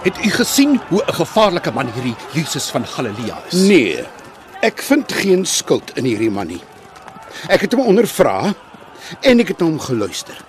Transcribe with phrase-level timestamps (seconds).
[0.00, 3.52] Het u gesien hoe 'n gevaarlike man hierdie Jesus van Galilea is?
[3.52, 4.04] Nee,
[4.60, 6.60] ek vind geen skuld in hierdie man nie.
[7.48, 8.54] Ek het hom ondervra
[9.20, 10.40] en ek het na hom geluister.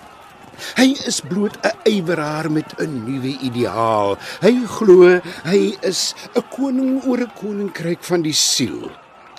[0.76, 4.16] Hy is bloot 'n yweraar met 'n nuwe ideaal.
[4.40, 8.90] Hy glo hy is 'n koning oor 'n koninkryk van die siel,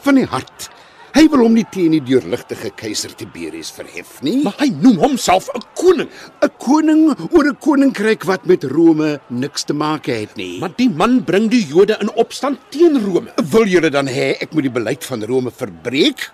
[0.01, 0.69] van die hart.
[1.13, 4.39] Hy wil hom nie teen die deurligtige keiser Tiberius verhef nie.
[4.41, 6.09] Maar hy noem homself 'n koning.
[6.41, 10.59] 'n koning oor 'n koninkryk wat met Rome niks te maak het nie.
[10.59, 13.29] Maar die man bring die Jode in opstand teen Rome.
[13.51, 16.31] wil julle dan hê ek moet die beleid van Rome verbreek?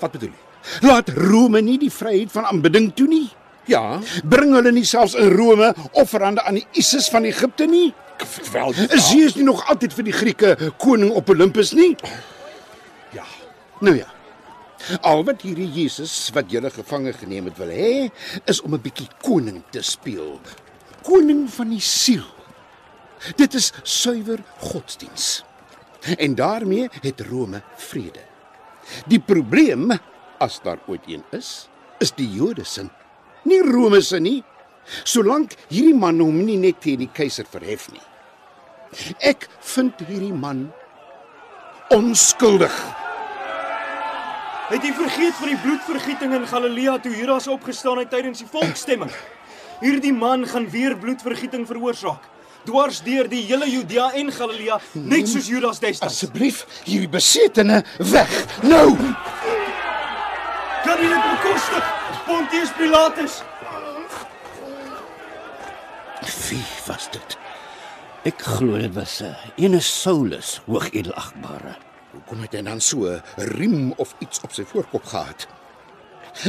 [0.00, 0.88] Wat bedoel jy?
[0.88, 3.28] Laat Rome nie die vryheid van aanbidding toe nie.
[3.66, 7.92] Ja, Bring hulle nie selfs in Rome offerande aan die Isis van Egipte nie?
[8.52, 8.72] wel.
[8.90, 11.94] Is Zeus nie nog altyd vir die Grieke koning op Olympus nie?
[12.02, 12.37] ja.
[13.80, 14.08] Nou ja.
[15.02, 18.10] Al wat hierdie Jesus wat julle gevange geneem het wil hê,
[18.46, 20.40] is om 'n bietjie koning te speel.
[21.02, 22.26] Koning van die siel.
[23.36, 25.44] Dit is suiwer godsdiens.
[26.18, 28.22] En daarmee het Rome vrede.
[29.06, 29.90] Die probleem,
[30.38, 32.86] as daar ooit een is, is die Jode se,
[33.42, 34.44] nie Rome se nie.
[35.04, 38.02] Solank hierdie man hom nie net teen die keiser verhef nie.
[39.18, 40.72] Ek vind hierdie man
[41.90, 42.72] onskuldig.
[44.68, 49.12] Het jy vergeet van die bloedvergieting in Galilea toe Judas opgestaan het tydens die volksstemming?
[49.80, 52.26] Hierdie man gaan weer bloedvergieting veroorsaak.
[52.68, 56.04] Dwars deur die hele Judea en Galilea, net soos Judas destyds.
[56.12, 57.80] Asseblief, hierdie besetene
[58.12, 58.36] weg.
[58.60, 58.92] Nou.
[60.84, 61.90] Kan jy dit bekostig?
[62.28, 63.40] Pontius Pilatus.
[66.44, 67.40] Wie was dit?
[68.28, 71.87] Ek glo dit was 'n uh, ene Saulus, hoogedelagbare.
[72.10, 75.46] Hoekom het hy dan so 'n riem of iets op sy voorkop gehad?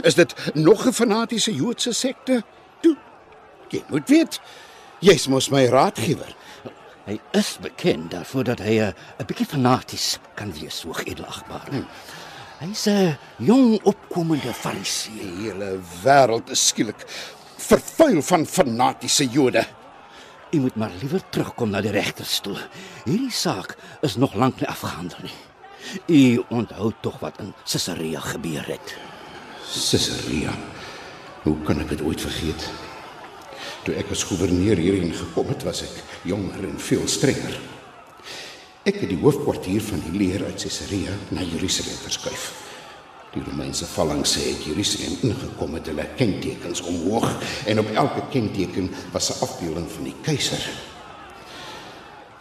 [0.04, 2.44] Is dit nog 'n fanatiese Joodse sekte?
[2.82, 2.98] Toe.
[3.70, 4.42] Jy moet weet,
[5.00, 6.36] jy's mos my raadgewer.
[7.06, 11.72] Hy is bekend daarvoor dat hy 'n 'n bietjie fanaties kan wees, hoogedelagbare.
[11.72, 11.88] Hmm.
[12.60, 15.14] Hy's 'n jong opkomende Fariseer.
[15.14, 17.06] Die hele wêreld is skielik
[17.58, 19.66] vervuil van fanatiese Jode.
[20.52, 22.58] U moet maar liewer terugkom na die regterstoel.
[23.06, 25.49] Hierdie saak is nog lank nie afgehandel nie.
[26.06, 28.96] U onthou tog wat in Caesarea gebeur het.
[29.70, 30.54] Caesarea.
[31.44, 32.70] Hoe kan ek dit ooit vergeet?
[33.86, 37.56] Toe ek as goewerneur hierheen gekom het, was ek jonger en veel strenger.
[38.84, 42.50] Ek het die hoofkwartier van die leer uit Caesarea na Jerusalem verskuif.
[43.30, 47.28] Die Romeinse valling sê het Jerusalem ingekom met hulle kentekens omhoog
[47.70, 50.64] en op elke kenteken was 'n afbeelding van die keiser.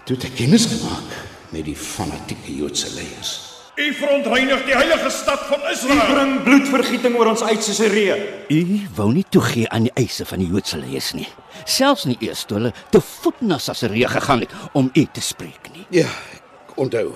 [0.04, 3.36] Toe het ek kennis gemaak met die fanatieke Joodse leiers.
[3.78, 6.00] U verontreinig die heilige stad van Hy Israel.
[6.10, 8.16] bring bloedvergieting oor ons uit Caesarea.
[8.50, 11.28] U wou nie toegee aan die eise van die Joodse leiers nie.
[11.64, 15.70] Selfs nie eers toe hulle te voet na Caesarea gegaan het om u te spreek
[15.76, 15.86] nie.
[15.94, 17.12] Ja, ek onthou.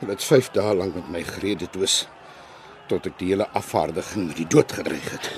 [0.00, 2.06] Hulle het 5 dae lank met my gerede toes
[2.88, 5.28] tot ek die hele afvaardiging met die dood gedreig het.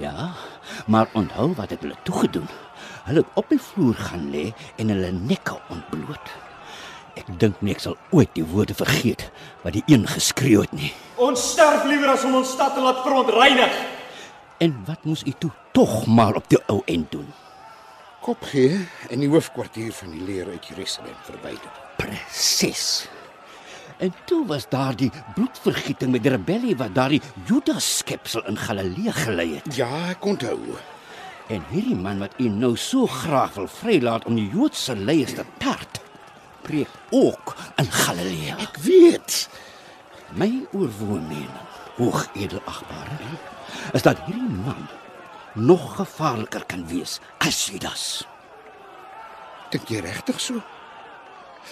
[0.00, 0.32] Ja,
[0.86, 2.48] maar onthou wat het hulle toegedoen.
[3.04, 4.48] Hulle het op die vloer gaan lê
[4.80, 6.32] en hulle nekke ontbloot.
[7.16, 9.30] Ek dink nie ek sal ooit die woorde vergeet
[9.64, 10.92] wat die een geskreeu het nie.
[11.16, 13.72] Ons sterf liewer as om ons stad te laat verontreinig.
[14.60, 17.26] En wat moes u toe tog maar op die ou end doen?
[18.24, 18.78] Kop gee
[19.12, 21.72] en die hoofkwartier van die leer uit Jerusalem verwyder.
[21.96, 23.06] Presies.
[23.96, 29.12] En toe was daar die bloedvergieting met die rebellie wat daardie Judas skepsel in Galilea
[29.12, 29.76] gelei het.
[29.76, 30.58] Ja, ek onthou.
[31.48, 35.44] En hierdie man wat u nou so graag wil vrylaat om die Joodse leiers te
[35.62, 36.00] tart,
[36.66, 38.58] preek ook in Galilea.
[38.66, 39.46] Ek weet.
[40.34, 43.30] My oorwoon mening, hoog edelagbare,
[43.94, 44.88] is dat hierdie man
[45.54, 48.26] nog gevaarliker kan wees as Judas.
[49.70, 50.60] Dink jy regtig so?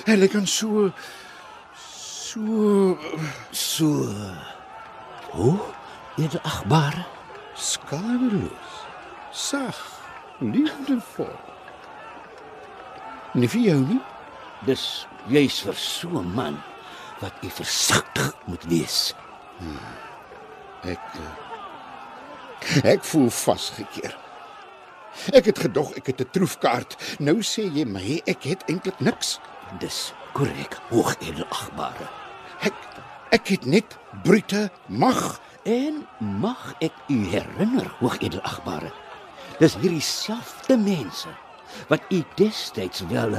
[0.06, 0.88] Hy lyk aan so
[1.74, 2.96] so
[3.50, 3.90] So
[5.34, 5.58] hoe
[6.19, 7.04] edelagbare
[7.54, 8.72] skadeloos,
[9.30, 9.78] sag,
[10.38, 11.34] liefdevol.
[13.34, 14.00] Nie vir jou nie.
[14.62, 16.62] Dis juis vir so 'n man
[17.20, 19.14] wat u versigtig moet wees.
[20.82, 24.16] Ek eh, ek voel vasgekeer.
[25.32, 26.96] Ek het gedog ek het 'n troefkaart.
[27.18, 29.40] Nou sê jy my ek het eintlik niks.
[29.78, 32.08] Dis korrek, hoogedelagbare.
[32.60, 32.74] Ek
[33.30, 35.40] ek het net brute mag.
[35.64, 38.92] En mag ek u herinner, hoogedelagbare,
[39.58, 41.28] dis hierdie selfde mense
[41.88, 43.38] wat u destyds wel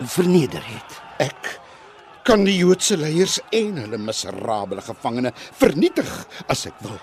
[0.00, 1.00] verneder het.
[1.18, 1.60] Ek
[2.26, 6.10] kan die Joodse leiers en hulle miserabele gevangene vernietig
[6.50, 6.98] as ek wil.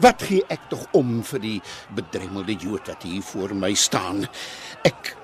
[0.00, 1.58] Wat gee ek tog om vir die
[1.94, 4.24] bedremmelde Jood wat hier voor my staan?
[4.84, 5.16] Ek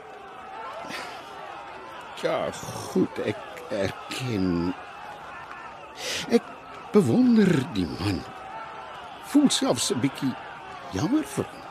[2.20, 4.74] Ja, goed, ek erken.
[6.28, 6.44] Ek
[6.92, 8.20] bewonder die man.
[9.32, 10.34] Voel selfs 'n bietjie
[10.92, 11.62] jammer vir hom.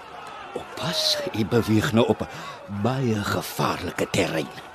[0.64, 2.26] Oppas, u beweeg nou op
[2.82, 4.69] baie gevaarlike terrein.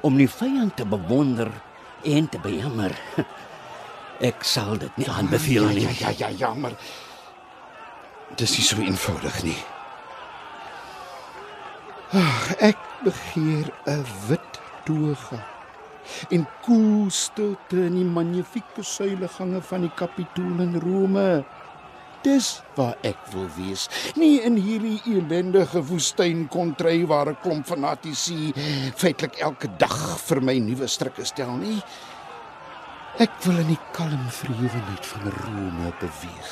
[0.00, 1.50] Om die vyand te bewonder
[2.04, 2.94] en te bejammer.
[4.30, 5.84] Ek sal dit nie aanbeveel nie.
[5.84, 6.76] Ja, ja, ja, ja, maar
[8.36, 9.58] dis nie so eenvoudig nie.
[12.16, 15.42] Ag, ek begeer 'n wit toga
[16.30, 21.44] en koel stilte in die magnifieke suilegange van die Kapitool in Rome.
[22.26, 23.84] Dis waar ek wil wees,
[24.18, 28.50] nie in hierdie elendige woestyn kontry waar 'n klomp fanatici
[28.98, 31.78] feitelik elke dag vir my nuwe strikke stel nie.
[33.22, 36.50] Ek wil in die kalm vreewenheid van Rome beweeg.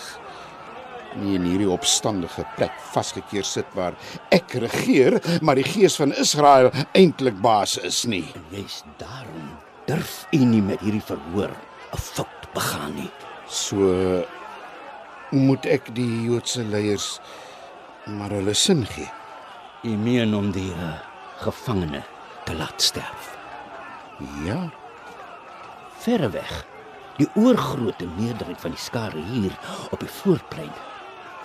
[1.17, 3.99] Nie in hierdie opstandige plek vasgekeer sit waar
[4.31, 8.31] ek regeer, maar die gees van Israel eintlik baas is nie.
[8.51, 13.11] Jy's daarom durf u nie met hierdie verhoor 'n fout begaan nie.
[13.49, 14.23] So
[15.35, 17.19] moet ek die Joodse leiers
[18.07, 19.11] maar hulle sin gee.
[19.85, 20.95] U meen om die uh,
[21.43, 22.05] gevangene
[22.45, 23.33] te laat sterf.
[24.45, 24.71] Ja,
[26.05, 26.67] Verreweg.
[27.17, 29.55] Die oorgrootste meerderheid van die skare hier
[29.95, 30.73] op die voorplein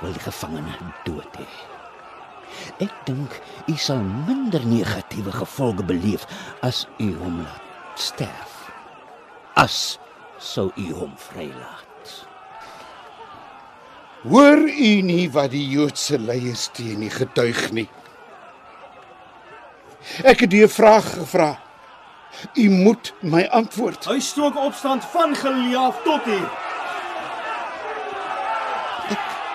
[0.01, 0.73] wil die gevangene
[1.05, 1.45] dood hê.
[2.83, 3.37] Ek dink
[3.71, 6.25] u sal minder negatiewe gevolge beleef
[6.65, 8.55] as u hom laat sterf.
[9.55, 9.99] As
[10.39, 11.88] sou u hom vrylaat.
[14.23, 17.87] Hoor u nie wat die Joodse leiers teen u getuig nie?
[20.23, 21.59] Ek het die vraag gevra.
[22.55, 24.05] U moet my antwoord.
[24.05, 26.49] Hy stook opstand van Galilea af tot hier.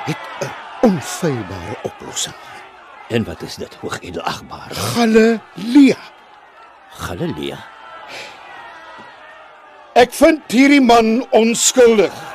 [0.04, 0.50] Het 'n
[0.86, 2.34] onfeilbare oplossing.
[3.08, 4.74] En wat is dit, hoogedelagbare?
[4.74, 6.02] Galilea.
[6.90, 7.58] Galilea.
[9.92, 12.33] Ek vind hierdie man onskuldig.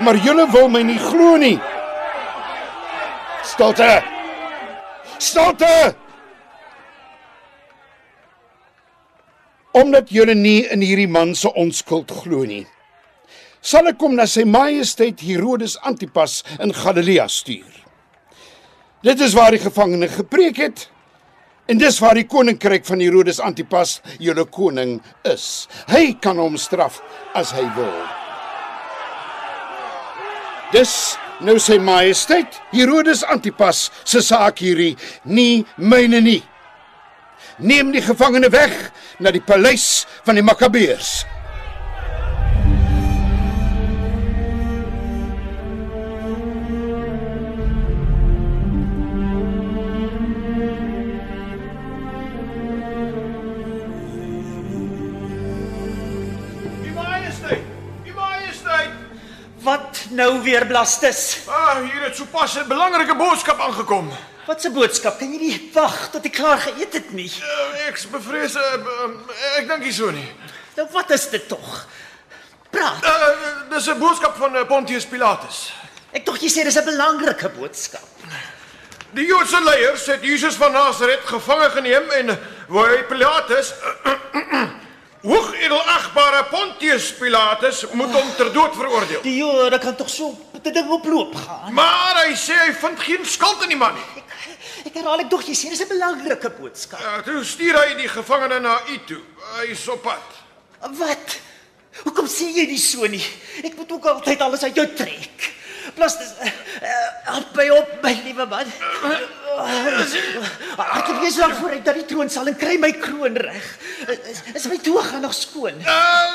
[0.00, 1.58] Maar julle wil my nie glo nie.
[3.44, 4.02] Stilte.
[5.18, 5.94] Stilte.
[9.76, 12.64] Omdat julle nie in hierdie man se onskuld glo nie,
[13.62, 17.76] sal ek hom na sy majesteit Herodes Antipas in Galilea stuur.
[19.06, 20.88] Dit is waar die gevangene gepreek het
[21.70, 24.98] en dis waar die koninkryk van Herodes Antipas julle koning
[25.28, 25.68] is.
[25.92, 26.98] Hy kan hom straf
[27.38, 27.94] as hy wil.
[30.70, 34.94] Dis nou sy majesteit Herodes Antipas se saak hierdie,
[35.24, 36.40] nie myne nie.
[37.58, 38.76] Neem die gevangene weg
[39.18, 41.24] na die paleis van die Makkabeërs.
[60.10, 61.38] Nou weer Blastus?
[61.46, 64.10] Ah, hier het sopas 'n belangrike boodskap aangekom.
[64.46, 65.18] Wat 'n boodskap?
[65.18, 67.32] Kan jy nie wag tot ek klaar geëet het nie?
[67.40, 70.32] Uh, ek bevrees uh, uh, ek dink nie so nie.
[70.76, 71.86] Nou wat is dit tog?
[72.70, 73.04] Praat.
[73.04, 75.72] Uh, dis 'n boodskap van uh, Pontius Pilatus.
[76.12, 78.08] Ek tog jy sê dis 'n belangrike boodskap.
[79.12, 82.38] Die Joodse leiers het Jesus van Nasaret gevange geneem en
[82.68, 83.74] wou hy Pilatus
[85.22, 89.20] hoogedelagbare Pontius Pilatus moet hom ter dood veroordeel.
[89.24, 91.72] Die Jode kan tog so 'n ding oploop gaan.
[91.72, 94.22] Maar hy sê hy vind geen skuld in die man nie.
[94.84, 97.00] Ek, herhaal ek tog jy sê dis 'n belangrike boodskap.
[97.00, 99.20] Uh, toe stuur hy die gevangene na u toe.
[99.58, 100.24] Hy is op pad.
[100.96, 101.40] Wat?
[102.04, 103.24] Hoekom sê jy nie so nie?
[103.64, 105.52] Ek moet ook altyd alles uit jou trek.
[105.94, 106.48] Plus dis uh,
[107.24, 108.66] help my op my liewe man.
[109.64, 113.66] Ek het so lank vooruit dat die troon sal en kry my kroon reg.
[114.30, 115.78] Is, is my toga nog skoon?
[115.80, 116.32] Uh,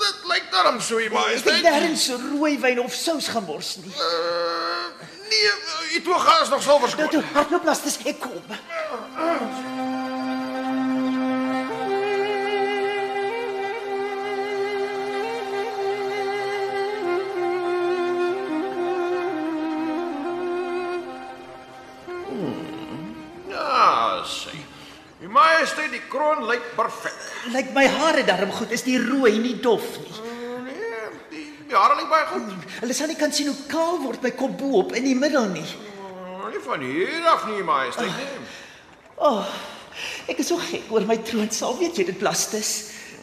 [0.00, 1.62] dit lyk daarom so, u Ek het Majesteit.
[1.64, 3.92] nêrens so rooi wyn of sous gemors nie.
[3.94, 4.90] Uh,
[5.30, 5.52] nee,
[5.98, 7.08] u toga is nog silwer Nou skoon.
[7.16, 8.42] toe, hardloop las dis ek kom.
[8.48, 9.73] Ja, sê.
[25.94, 27.16] Die kroon lyk perfek.
[27.54, 30.16] Lyk my hare darm goed, is nie rooi nie dof nie.
[30.66, 32.68] Nee, die, die hare lyk baie goed.
[32.80, 35.48] Hulle sal nie kan sien hoe kaal word my kop bo op in die middel
[35.54, 35.66] nie.
[35.66, 38.28] Oh, Nie van hier af nie, majesteit nie.
[39.16, 39.54] O, oh,
[40.30, 42.22] ek is so gek oor my troonsaal, weet jy dit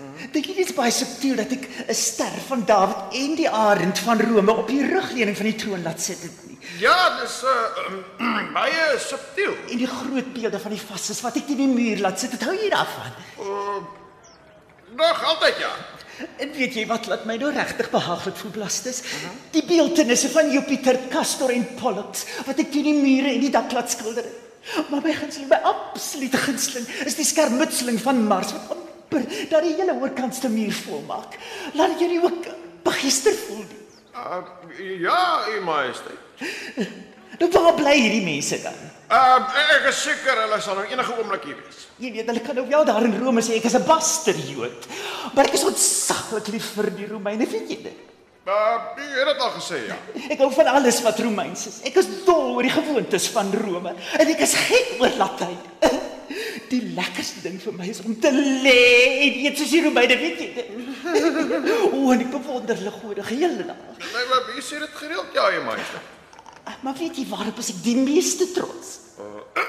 [0.01, 0.31] Blastus?
[0.34, 4.00] Dink jy dit is baie subtiel dat ek 'n ster van Dawid en die arend
[4.00, 6.58] van Rome op die rugleuning van die troon laat sit dit nie.
[6.79, 9.55] Ja, dis uh, baie subtiel.
[9.70, 12.43] En die groot beelde van die vastes wat ek teen die muur laat sit, dit
[12.43, 13.12] hou jy daarvan.
[14.96, 15.72] Nog altyd ja.
[16.38, 19.01] En weet jy wat laat my nou regtig behaaglik voel Blastus?
[19.51, 23.72] Die beeltenisse van Jupiter, Castor en Pollux wat ek teen die mure en die dak
[23.72, 24.24] laat skilder.
[24.24, 24.89] het.
[24.91, 28.81] Maar my gunsteling, my absolute gunsteling is die skermutseling van Mars wat
[29.12, 31.38] amper dat die hele oorkantste muur volmaak.
[31.74, 32.48] Laat dit jou nie ook
[32.84, 33.80] begeester voel nie.
[34.15, 34.41] Uh,
[35.01, 36.20] ja, u majesteit.
[37.39, 38.75] Nou waar bly hierdie mense dan?
[39.12, 39.39] Uh,
[39.75, 41.88] ek is seker hulle sal nou enige oomblik hier wees.
[42.00, 44.88] Jy weet, hulle kan nou wel daar in Rome sê ek is 'n basterjood.
[45.34, 48.08] Maar ek is ontsaglik lief vir die Romeine, weet jy dit?
[48.46, 49.98] Uh, u het dit al gesê ja.
[50.34, 51.82] Ek hou van alles wat Romeins is.
[51.86, 55.60] Ek is dol oor die gewoontes van Rome en ek is gek oor Latyn.
[56.72, 58.78] Die lekkerste ding vir my is om te lê
[59.25, 60.66] en eet soos die Romeine, weet jy?
[61.92, 63.82] O, en ek bewonder hulle goeie hele dag.
[64.00, 65.36] Nee, maar wie sê dit gereeld?
[65.36, 66.18] Ja, u majesteit.
[66.86, 68.98] Maar weet jy waarop is ek die meeste trots?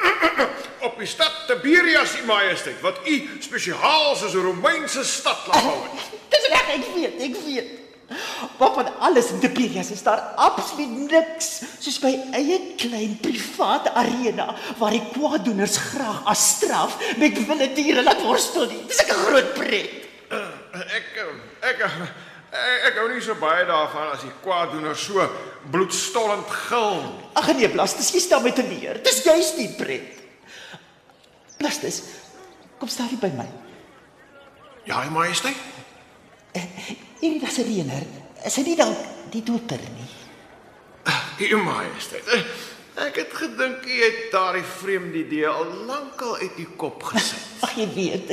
[0.87, 5.79] Op die stad Tiberias, u majesteit, wat u spesiaal soos 'n Romeinse stad laat bou
[5.83, 6.07] het.
[6.31, 7.82] Dis reg, ek weet, ek weet.
[8.59, 14.55] Maar van alles in Tiberias is daar absoluut niks soos my eie klein privaat arena
[14.79, 18.85] waar die kwaaddoeners graag as straf met wilde diere laat worstel nie.
[18.87, 19.91] Dis 'n groot pret.
[20.33, 21.83] Ek eh, ek ek,
[22.89, 25.25] ek hou nie so baie daarvan as die kwaaddoener so
[25.71, 27.03] bloedstollend gil.
[27.39, 29.01] Ag nee, Blastus, jy staan met te leer.
[29.05, 30.21] Dis juist die pret.
[31.59, 32.03] Blastus,
[32.79, 33.49] kom staan hier by my.
[34.85, 35.57] Ja, u majesteit.
[37.21, 38.05] Hierdie was 'n reëner.
[38.45, 38.99] Is hy nie dalk
[39.31, 40.11] die doper nie?
[41.51, 42.27] U majesteit.
[42.27, 42.43] eh,
[42.95, 47.39] Ek het gedink u het daardie vreemde idee al lankal uit u kop gesit.
[47.65, 48.31] Ag jy weet.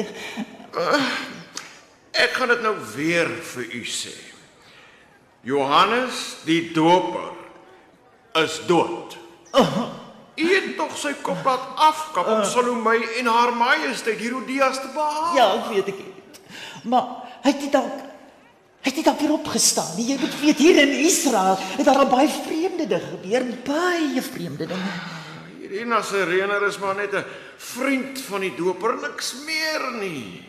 [2.11, 4.11] Ek gaan dit nou weer vir u sê.
[5.47, 7.31] Johannes die Doper
[8.43, 9.15] is dood.
[10.39, 15.35] U het tog sy kop laat afkap om Salome en haar majesteit Herodias te behaal.
[15.35, 16.39] Ja, ek weet ek het.
[16.83, 17.07] Maar
[17.43, 18.05] hy het nie dalk
[19.29, 20.09] nie weer opgestaan nie.
[20.13, 24.65] Jy moet weet hier in Israel het daar al baie vreemde dinge gebeur, baie vreemde
[24.65, 24.93] dinge.
[25.59, 27.25] Hierdie Nasarener is maar net 'n
[27.57, 30.45] vriend van die Doper, niks meer nie.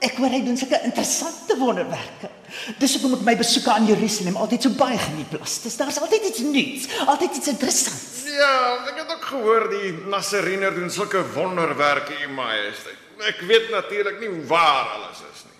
[0.00, 2.30] Ek hoor hy doen sulke interessante wonderwerke.
[2.78, 5.30] Dis hoekom ek my besoeke aan Jerusalem altyd so baie geniet.
[5.62, 8.24] Dis daar's altyd iets nuuts, altyd iets interessants.
[8.24, 12.96] Ja, ek het ook gehoor die Nasarener doen sulke wonderwerke, u majesteit.
[13.20, 15.50] Ek weet natuurlik nie waar alles is nie.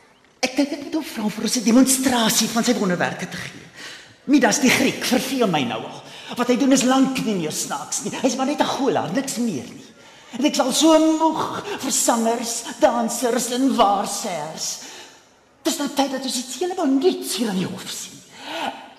[0.61, 3.65] Dink ek moet hom vra vir ons 'n demonstrasie van sy wonderwerke te gee.
[4.29, 6.03] Midas die Griek verveel my nou al.
[6.37, 8.13] Wat hy doen is lank nie meer snaaks nie.
[8.21, 9.89] Hy's maar net 'n golaar, niks meer nie.
[10.37, 14.85] En ek sal so moeg vir sangers, dansers en waarsêers.
[15.63, 18.21] Dis nou tyd dat ons iets heeltemal nuuts hier aan die hof sien.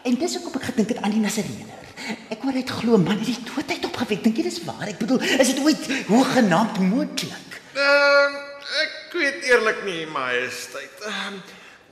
[0.03, 1.85] En dis hoekom ek gedink het aan die Nasarener.
[2.29, 4.23] Ek hy het glo man het die doodheid opgewek.
[4.23, 4.87] Dink jy dis waar?
[4.87, 7.61] Ek bedoel, is dit ooit hoegenaamd moontlik?
[7.75, 8.49] Ehm
[8.81, 11.01] ek weet eerlik nie, majesteit.
[11.05, 11.41] Ehm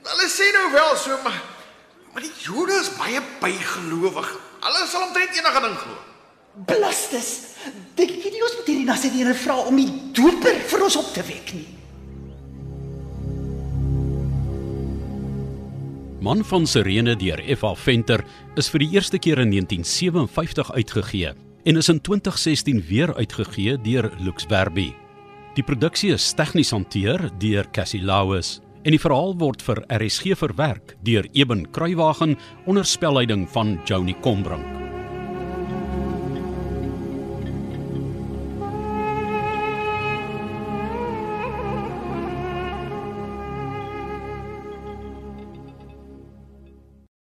[0.00, 1.40] hulle sê nou wel so, maar
[2.10, 4.30] maar die Jode is baie bygelowig.
[4.64, 5.98] Hulle sal omtrent enige ding glo.
[6.66, 7.28] Blastus.
[7.98, 11.22] Dink jy nie ons moet hierdie Nasarener vra om die doper vir ons op te
[11.28, 11.68] wek nie?
[16.20, 17.70] Man van Sirene deur F.A.
[17.80, 18.24] Venter
[18.60, 21.32] is vir die eerste keer in 1957 uitgegee
[21.64, 24.90] en is in 2016 weer uitgegee deur Lux Verbi.
[25.60, 30.96] Die produksie is tegnies hanteer deur Cassie Lauis en die verhaal word vir RSG verwerk
[31.04, 34.79] deur Eben Kruiwagen onder spelleiding van Joni Combrink.